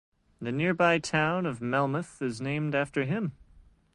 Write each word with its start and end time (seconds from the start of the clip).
The 0.39 0.51
nearby 0.51 0.97
town 0.97 1.45
of 1.45 1.59
Melmoth 1.61 2.23
is 2.23 2.41
named 2.41 2.73
after 2.73 3.03
him. 3.03 3.33